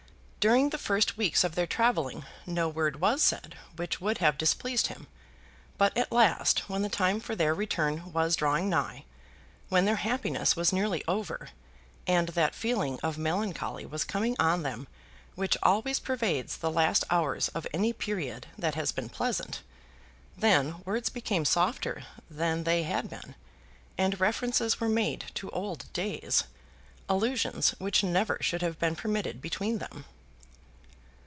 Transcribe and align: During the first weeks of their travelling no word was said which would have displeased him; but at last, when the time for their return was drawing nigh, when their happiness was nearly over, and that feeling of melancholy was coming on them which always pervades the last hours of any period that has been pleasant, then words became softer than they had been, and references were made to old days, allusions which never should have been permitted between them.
During 0.49 0.71
the 0.71 0.79
first 0.79 1.17
weeks 1.17 1.43
of 1.43 1.53
their 1.53 1.67
travelling 1.67 2.25
no 2.47 2.67
word 2.67 2.99
was 2.99 3.21
said 3.21 3.55
which 3.75 4.01
would 4.01 4.17
have 4.17 4.39
displeased 4.39 4.87
him; 4.87 5.05
but 5.77 5.95
at 5.95 6.11
last, 6.11 6.67
when 6.67 6.81
the 6.81 6.89
time 6.89 7.19
for 7.19 7.35
their 7.35 7.53
return 7.53 8.11
was 8.11 8.35
drawing 8.35 8.67
nigh, 8.67 9.05
when 9.69 9.85
their 9.85 9.97
happiness 9.97 10.55
was 10.55 10.73
nearly 10.73 11.03
over, 11.07 11.49
and 12.07 12.29
that 12.29 12.55
feeling 12.55 12.99
of 13.01 13.19
melancholy 13.19 13.85
was 13.85 14.03
coming 14.03 14.35
on 14.39 14.63
them 14.63 14.87
which 15.35 15.57
always 15.61 15.99
pervades 15.99 16.57
the 16.57 16.71
last 16.71 17.03
hours 17.11 17.49
of 17.49 17.67
any 17.71 17.93
period 17.93 18.47
that 18.57 18.73
has 18.73 18.91
been 18.91 19.09
pleasant, 19.09 19.61
then 20.35 20.81
words 20.85 21.09
became 21.09 21.45
softer 21.45 22.03
than 22.31 22.63
they 22.63 22.81
had 22.81 23.11
been, 23.11 23.35
and 23.95 24.19
references 24.19 24.79
were 24.79 24.89
made 24.89 25.25
to 25.35 25.51
old 25.51 25.85
days, 25.93 26.45
allusions 27.07 27.75
which 27.77 28.03
never 28.03 28.39
should 28.41 28.63
have 28.63 28.79
been 28.79 28.95
permitted 28.95 29.39
between 29.39 29.77
them. 29.77 30.03